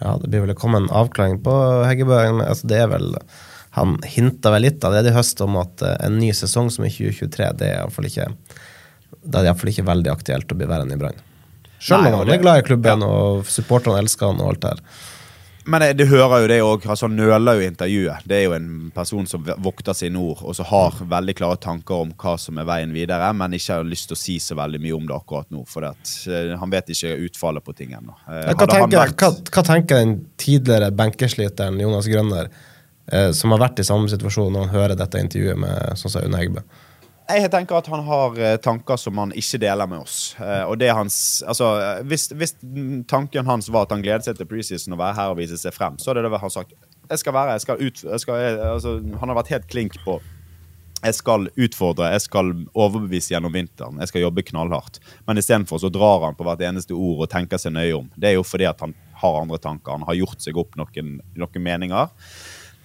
[0.00, 1.52] Ja, det blir vel kommet en avklaring på
[1.88, 2.20] Heggebø.
[2.44, 3.14] Altså, det er vel
[3.76, 6.94] Han hinta vel litt allerede i høst om at uh, en ny sesong som er
[6.94, 8.30] 2023, det er iallfall ikke
[9.26, 11.18] det er iallfall ikke veldig aktuelt å bli værende i Brann.
[11.82, 13.10] Selv om han er glad i klubben ja.
[13.10, 14.82] og supporterne elsker han og alt det her.
[15.66, 16.84] Men det, det hører jo det òg.
[16.86, 18.26] Altså, han nøler jo intervjuet.
[18.28, 22.04] Det er jo en person som vokter sine ord, og som har veldig klare tanker
[22.04, 24.80] om hva som er veien videre, men ikke har lyst til å si så veldig
[24.84, 25.64] mye om det akkurat nå.
[25.66, 28.14] For at, uh, han vet ikke utfallet på ting ennå.
[28.28, 29.18] Uh, hva, vært...
[29.18, 32.52] hva, hva, tenker den tidligere benkesliteren Jonas Grønner,
[33.10, 36.28] uh, som har vært i samme situasjon når han hører dette intervjuet med sånn som
[36.30, 36.62] Une Heggebø?
[37.26, 40.36] Jeg tenker at han har eh, tanker som han ikke deler med oss.
[40.38, 42.54] Eh, og det hans, altså, eh, hvis, hvis
[43.10, 45.74] tanken hans var at han gleder seg til preseason og være her og vise seg
[45.74, 46.76] frem, så er det det han sagt.
[47.10, 49.98] Jeg skal være, jeg skal ut, jeg skal, jeg, altså, Han har vært helt klink
[50.06, 50.20] på
[51.04, 53.98] jeg skal utfordre, jeg skal overbevise gjennom vinteren.
[54.00, 54.98] Jeg skal jobbe knallhardt.
[55.28, 58.08] Men istedenfor så drar han på hvert eneste ord og tenker seg nøye om.
[58.16, 59.92] Det er jo fordi at han har andre tanker.
[59.92, 62.10] Han har gjort seg opp noen, noen meninger.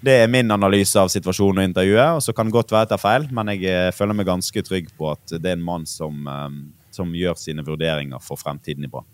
[0.01, 2.91] Det er min analyse av situasjonen og intervjuet, og så kan det godt være jeg
[2.95, 5.85] tar feil, men jeg eh, føler meg ganske trygg på at det er en mann
[5.89, 6.47] som, eh,
[6.93, 9.05] som gjør sine vurderinger for fremtiden i Brann.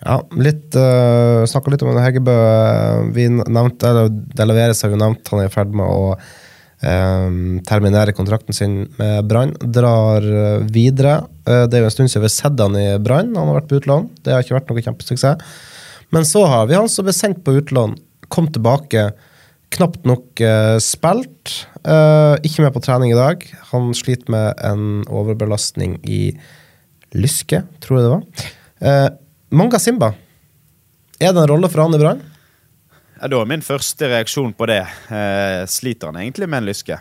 [0.00, 2.34] Ja, litt uh, Snakka litt om Heggebø.
[3.12, 8.14] Vi nevnte, eller Delaveres har jo nevnt han er i ferd med å um, terminere
[8.16, 9.52] kontrakten sin med Brann.
[9.60, 10.24] Drar
[10.72, 11.18] videre.
[11.44, 13.34] Uh, det er jo en stund siden vi har sett han i Brann.
[13.36, 14.08] Han har vært på utlån.
[14.24, 15.52] Det har ikke vært noe kjempesuksess.
[16.16, 17.98] Men så har vi han som ble sendt på utlån,
[18.32, 19.10] kom tilbake
[19.74, 21.54] knapt nok uh, spilt.
[21.86, 23.44] Uh, ikke med på trening i dag.
[23.72, 26.22] Han sliter med en overbelastning i
[27.16, 28.50] lyske, tror jeg det var.
[28.80, 29.08] Uh,
[29.54, 30.12] Manga Simba,
[31.20, 32.20] er det en rolle for han i Brann?
[33.20, 34.80] Ja, da er min første reaksjon på det.
[35.68, 36.96] sliter han egentlig med en lyske?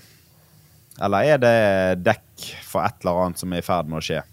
[0.99, 1.60] Eller er det
[2.03, 4.25] dekk for et eller annet som er i ferd med å skje?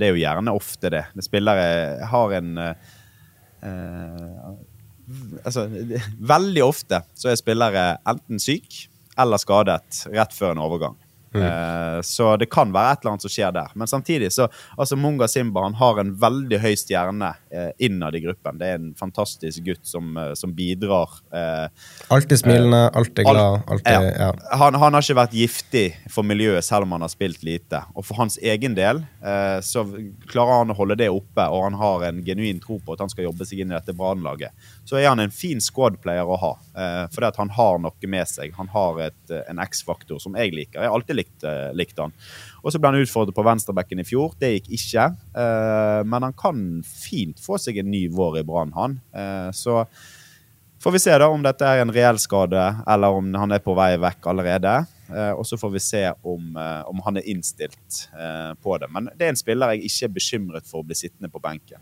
[0.00, 1.04] det er jo gjerne ofte det.
[1.14, 2.50] det spillere har en
[5.44, 5.66] altså,
[6.32, 8.84] veldig ofte så er spillere enten syk
[9.18, 10.96] eller skadet rett før en overgang.
[11.34, 11.42] Mm.
[11.42, 13.72] Uh, så det kan være et eller annet som skjer der.
[13.74, 18.22] Men samtidig så altså Munga Simba han har en veldig høy stjerne eh, innad i
[18.24, 18.58] gruppen.
[18.60, 21.18] Det er en fantastisk gutt som, uh, som bidrar.
[22.08, 23.60] alltid smilende, alltid glad.
[23.68, 24.32] Alltid, ja.
[24.58, 27.82] han, han, har ikke vært giftig for miljøet selv om han har spilt lite.
[27.94, 29.02] Og for hans egen del
[29.64, 29.82] så
[30.30, 33.10] klarer han å holde det oppe, og han har en genuin tro på at han
[33.12, 34.54] skal jobbe seg inn i dette Brann-laget.
[34.88, 36.52] Så er han en fin squad-player å ha,
[37.12, 38.54] fordi at han har noe med seg.
[38.58, 40.80] Han har et, en X-faktor som jeg liker.
[40.80, 42.14] Jeg har alltid likt, likte han.
[42.62, 44.34] Og så ble han utfordret på venstrebekken i fjor.
[44.40, 45.08] Det gikk ikke.
[45.34, 48.98] Uh, men han kan fint få seg en ny vår i Brann, han.
[49.14, 49.84] Uh, så
[50.82, 53.74] får vi se da om dette er en reell skade, eller om han er på
[53.78, 54.78] vei vekk allerede.
[55.08, 56.52] og så får vi se om,
[56.86, 58.02] om han er innstilt
[58.62, 58.90] på det.
[58.92, 61.80] Men det er en spiller jeg ikke er bekymret for å bli sittende på benken.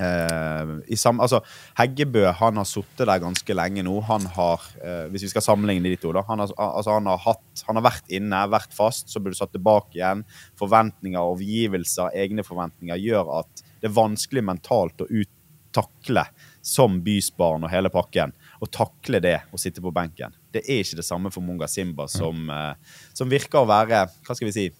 [0.00, 1.42] Uh, sam, altså,
[1.76, 3.98] Heggebø han har sittet der ganske lenge nå.
[4.08, 7.20] Han har, uh, hvis vi skal sammenligne de to, da, han, har, altså, han, har
[7.26, 10.24] hatt, han har vært inne, vært fast, så blir du satt tilbake igjen.
[10.60, 16.26] Forventninger, overgivelser, egne forventninger gjør at det er vanskelig mentalt å uttakle
[16.64, 18.34] som bysbarn og hele pakken.
[18.60, 20.34] Å takle det å sitte på benken.
[20.52, 22.72] Det er ikke det samme for Munga Simba, som, uh,
[23.16, 24.70] som virker å være Hva skal vi si?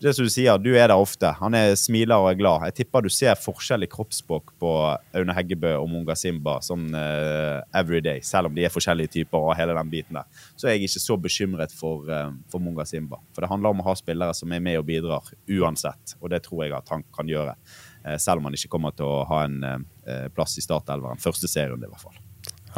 [0.00, 1.30] Det som du sier, du er der ofte.
[1.40, 2.66] Han er smiler og er glad.
[2.68, 4.70] Jeg tipper du ser forskjellig kroppsspråk på
[5.18, 9.56] Aune Heggebø og Munga Simba sånn uh, every selv om de er forskjellige typer og
[9.58, 10.46] hele den biten der.
[10.54, 13.18] Så er jeg ikke så bekymret for, uh, for Munga Simba.
[13.34, 16.44] For det handler om å ha spillere som er med og bidrar uansett, og det
[16.46, 17.58] tror jeg at han kan gjøre.
[18.06, 19.86] Uh, selv om han ikke kommer til å ha en
[20.34, 21.20] plass i startelveren.
[21.22, 22.27] Første serien, i hvert fall.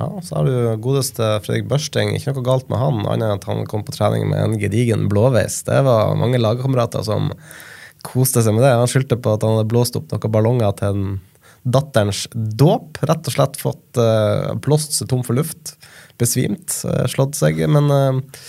[0.01, 2.15] Ja, Så har du godeste Fredrik Børsting.
[2.17, 5.11] Ikke noe galt med han, annet enn at han kom på trening med en gedigen
[5.13, 5.61] blåveis.
[5.67, 7.29] Det var mange lagkamerater som
[8.07, 8.73] koste seg med det.
[8.81, 11.21] Han skyldte på at han hadde blåst opp noen ballonger til en
[11.69, 13.03] datterens dåp.
[13.05, 15.77] Rett og slett fått uh, blåst seg tom for luft.
[16.21, 16.81] Besvimt.
[16.89, 17.61] Uh, slått seg.
[17.69, 18.41] Men uh,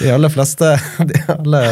[0.00, 0.72] de aller fleste
[1.10, 1.62] de alle,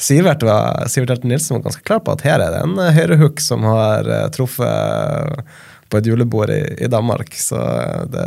[0.00, 3.44] Sivert, var, Sivert Elten Nilsen var ganske klar på at her er det en høyrehook
[3.44, 5.44] som har truffet
[5.90, 7.34] på et julebord i, i Danmark.
[7.38, 7.60] Så
[8.12, 8.26] det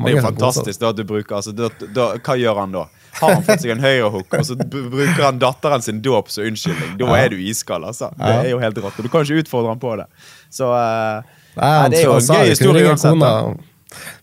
[0.00, 2.86] det er jo fantastisk da, at du bruker altså, da, da, Hva gjør han da?
[3.18, 6.94] Har han fått seg en høyrehook, og så bruker han datteren sin dåp som unnskyldning?
[7.00, 8.12] Da er du iskald, altså.
[8.16, 9.00] Det er jo helt rått.
[9.00, 10.06] Og du kan ikke utfordre han på det.
[10.54, 11.26] Så uh,
[11.58, 13.26] Nei, han, det er jo en gøy historie uansett.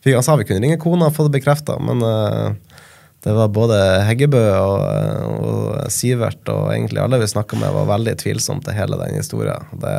[0.07, 2.55] Han sa vi kunne ringe kona og få det bekrefta, men uh,
[3.27, 4.81] det var både Heggebø og,
[5.35, 9.67] og, Sivert og egentlig alle vi snakka med, var veldig tvilsomme til hele den historien.
[9.83, 9.97] Det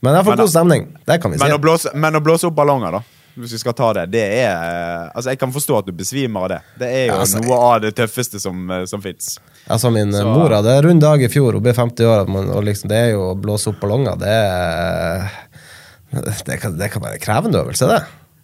[0.00, 0.84] men jeg får god stemning.
[1.06, 1.56] Det kan vi men si.
[1.56, 3.02] Å blåse, men å blåse opp ballonger, da?
[3.40, 4.06] Hvis vi skal ta det.
[4.10, 6.60] Det er Altså, jeg kan forstå at du besvimer av det.
[6.82, 9.36] Det er jo altså, noe av det tøffeste som, eh, som fins.
[9.66, 12.90] Altså, min Så, mor hadde rund dag i fjor, hun ble 50 år, og liksom,
[12.90, 15.30] det er jo å blåse opp ballonger, det er
[16.10, 18.00] det kan, det kan være krevende øvelse, det.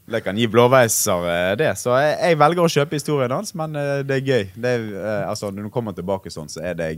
[0.07, 1.73] Det kan gi blåveiser, eh, det.
[1.81, 4.45] Så jeg, jeg, velger å kjøpe historien hans, men eh, det er gøy.
[4.55, 6.93] Det er, eh, altså, når du kommer tilbake sånn, så er det,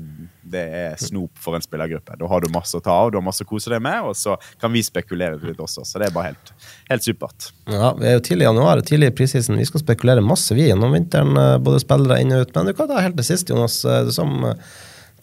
[0.45, 2.19] det er snop for en spillergruppe.
[2.21, 4.13] Da har du masse å ta av, du har masse å kose deg med, og
[4.19, 5.87] så kan vi spekulere litt også.
[5.89, 6.53] Så det er bare helt,
[6.91, 7.49] helt supert.
[7.73, 9.57] Ja, Vi er jo tidlig i januar, tidlig i prisisen.
[9.57, 11.33] Vi skal spekulere masse, vi, gjennom vinteren.
[11.65, 12.53] Både spillere inn og ut.
[12.59, 13.81] Men du kan ta helt til sist, Jonas.
[14.13, 14.43] Som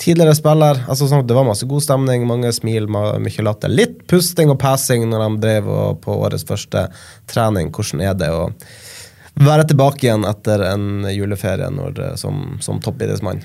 [0.02, 0.82] tidligere spiller.
[0.88, 3.72] altså sånn, Det var masse god stemning, mange smil, mye latter.
[3.72, 5.70] Litt pusting og passing når de drev
[6.04, 6.88] på årets første
[7.32, 7.72] trening.
[7.72, 8.50] Hvordan er det å
[9.36, 13.44] være tilbake igjen etter en juleferie når, som, som toppidrettsmann?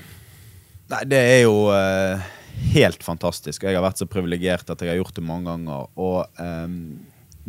[0.91, 2.29] Nei, det er jo eh,
[2.73, 3.63] helt fantastisk.
[3.63, 5.87] Jeg har vært så privilegert at jeg har gjort det mange ganger.
[5.99, 6.81] Og ehm,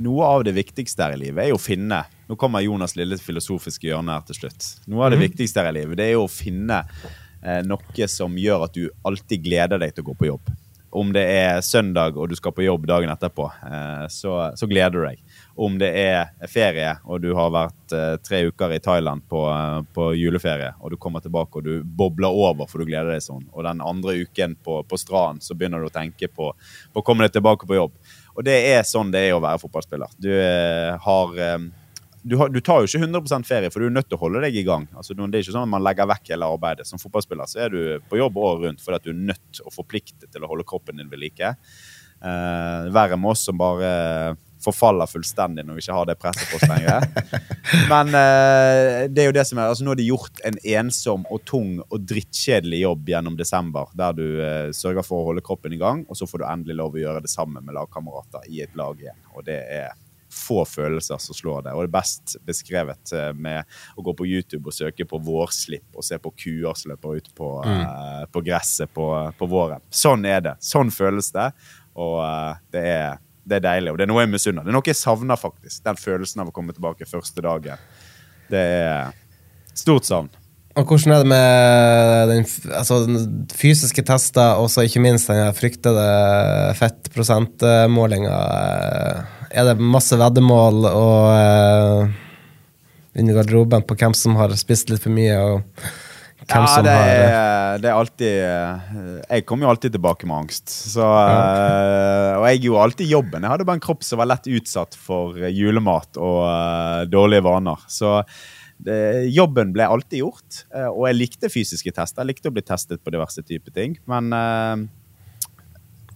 [0.03, 3.19] noe av det viktigste her i livet er jo å finne Nå kommer Jonas lille
[3.21, 4.69] filosofiske hjørne her til slutt.
[4.89, 5.25] Noe av det mm.
[5.27, 7.19] viktigste her i livet det er jo å finne eh,
[7.67, 10.53] noe som gjør at du alltid gleder deg til å gå på jobb.
[10.93, 14.93] Om det er søndag og du skal på jobb dagen etterpå, eh, så, så gleder
[14.93, 15.23] du deg.
[15.57, 19.79] Om det er ferie og du har vært eh, tre uker i Thailand på, eh,
[19.97, 23.47] på juleferie, og du kommer tilbake og du bobler over for du gleder deg sånn,
[23.55, 26.53] og den andre uken på, på stranden så begynner du å tenke på,
[26.93, 27.97] på å komme deg tilbake på jobb.
[28.37, 30.13] Og det er sånn det er å være fotballspiller.
[30.21, 31.57] Du eh, har eh,
[32.23, 34.45] du, har, du tar jo ikke 100% ferie, for du er nødt til å holde
[34.45, 34.87] deg i gang.
[34.95, 36.87] Altså, det er ikke sånn at man legger vekk hele arbeidet.
[36.89, 39.75] Som fotballspiller så er du på jobb året rundt fordi at du er nødt og
[39.75, 41.55] forpliktet til å holde kroppen din ved like.
[42.23, 46.61] Uh, verre med oss som bare forfaller fullstendig når vi ikke har det presset på
[46.61, 47.09] oss lenger.
[47.93, 51.27] Men uh, det er jo det som er, altså nå har de gjort en ensom
[51.27, 55.75] og tung og drittkjedelig jobb gjennom desember, der du uh, sørger for å holde kroppen
[55.75, 58.63] i gang, og så får du endelig lov å gjøre det sammen med lagkamerater i
[58.63, 59.19] et lag igjen.
[59.35, 59.91] Og det er
[60.33, 61.75] få følelser som slår det.
[61.77, 65.99] Og det er best beskrevet eh, med å gå på YouTube og søke på vårslipp
[65.99, 67.83] og se på kuer som løper ut på, Mm.
[67.85, 69.07] uh, på gresset på,
[69.39, 69.83] på våren.
[69.93, 70.57] Sånn er det.
[70.65, 71.51] Sånn føles det.
[71.95, 73.93] Og uh, det, er, det er deilig.
[73.93, 74.65] Og det er noe jeg misunner.
[74.65, 75.83] Det er noe jeg savner, faktisk.
[75.85, 77.83] Den følelsen av å komme tilbake første dagen.
[78.51, 79.13] Det er
[79.79, 80.33] stort savn.
[80.73, 86.07] Og hvordan er det med den altså, den fysiske tester, og ikke minst den fryktede
[86.79, 88.39] fettprosentmålinga?
[89.53, 92.15] Er det masse veddemål og uh,
[93.19, 95.83] under garderoben på hvem som har spist litt for mye, og
[96.49, 100.27] hvem ja, som det har er, det er alltid eh, Jeg kommer jo alltid tilbake
[100.27, 100.73] med angst.
[100.73, 103.45] Så, eh, og jeg gjorde alltid jobben.
[103.45, 107.45] Jeg hadde bare en kropp som var lett utsatt for eh, julemat og eh, dårlige
[107.47, 107.85] vaner.
[107.93, 108.17] Så
[108.83, 108.99] det,
[109.31, 110.65] jobben ble alltid gjort.
[110.75, 112.25] eh, og jeg likte fysiske tester.
[112.25, 113.97] Jeg likte å bli testet på diverse typer ting.
[114.11, 114.83] Men eh,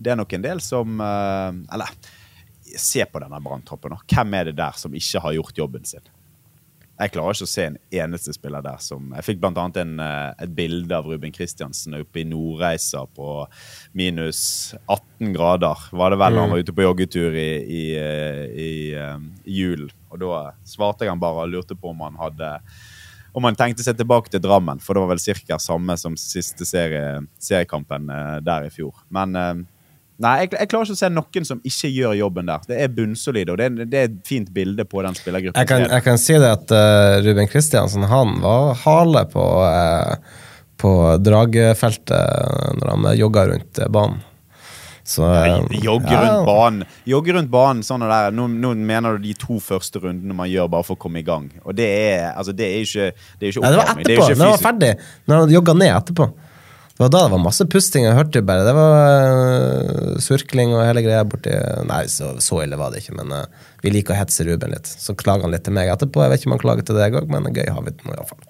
[0.01, 1.95] det er nok en del som eh, Eller
[2.81, 3.97] se på denne branntroppen.
[4.11, 6.05] Hvem er det der som ikke har gjort jobben sin?
[6.97, 10.53] Jeg klarer ikke å se en eneste spiller der som Jeg fikk annet eh, et
[10.57, 13.45] bilde av Ruben Kristiansen oppe i Nordreisa på
[13.93, 15.77] minus 18 grader.
[15.93, 16.41] Var det vel Mm.
[16.41, 19.93] han var ute på joggetur i, i, eh, i, eh, i julen.
[20.11, 22.61] Og da svarte jeg han bare og lurte på om han hadde
[23.37, 25.59] om han tenkte seg tilbake til Drammen, for det var vel ca.
[25.61, 28.95] samme som siste serie, seriekampen eh, der i fjor.
[29.13, 29.55] Men eh,
[30.23, 32.63] Nei, jeg, jeg klarer ikke å se noen som ikke gjør jobben der.
[32.71, 35.61] Det er bunnsolid, og det er, det er et fint bilde på den spillergruppen.
[35.61, 40.47] Jeg kan, jeg kan si det at uh, Ruben Kristiansen han var hale på, uh,
[40.81, 44.25] på dragfeltet når han jogga rundt eh, banen.
[45.07, 46.89] Så Nei, Jogge ja, rundt banen.
[47.07, 50.73] Jogge rundt banen sånn der, nå, nå mener du de to første rundene man gjør
[50.73, 51.47] bare for å komme i gang.
[51.63, 54.27] Og det er, altså, det er ikke, det er ikke Nei, det var etterpå.
[54.33, 54.91] det når var ferdig.
[55.29, 56.27] Når han jogga ned etterpå.
[56.97, 58.07] Det var da det var masse pusting.
[58.07, 61.53] Jeg hørte bare Det var uh, surkling og hele greia borti
[61.85, 64.89] Nei, så, så ille var det ikke, men uh, vi liker å hetse Ruben litt.
[64.89, 66.25] Så klager han litt til meg etterpå.
[66.25, 68.17] Jeg vet ikke om han klager til deg òg, men gøy har vi det nå
[68.17, 68.41] iallfall.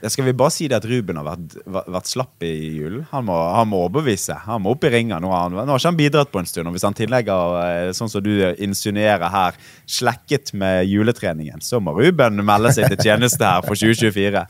[0.00, 3.02] Skal vi bare si det at Ruben har vært, vært, slapp i julen?
[3.10, 4.36] Han må, han overbevise.
[4.46, 5.18] Han må opp i ringa.
[5.20, 6.70] Nå nå har ikke han bidratt på en stund.
[6.70, 8.32] Og hvis han tillegger, eh, sånn som du
[8.64, 14.46] insinuerer her, slekket med juletreningen, så må Ruben melde seg til tjeneste her for 2024.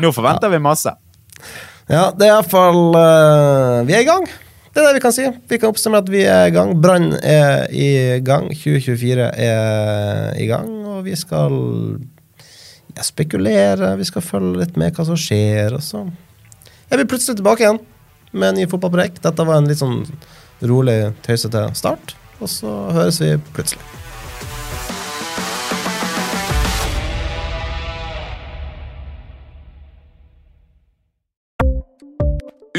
[0.00, 0.96] Nå forventer vi masse.
[1.90, 4.24] Ja, det er iallfall uh, Vi er i gang.
[4.74, 5.26] Det er det vi kan si.
[5.50, 6.72] Vi kan oppsummere at vi er i gang.
[6.82, 8.48] Brann er i gang.
[8.50, 11.54] 2024 er i gang, og vi skal
[12.96, 13.92] ja, spekulere.
[14.00, 16.02] Vi skal følge litt med hva som skjer, og så
[16.90, 17.82] er vi plutselig tilbake igjen
[18.34, 19.22] med en ny fotballprojekt.
[19.22, 20.02] Dette var en litt sånn
[20.66, 24.03] rolig, tøysete start, og så høres vi plutselig.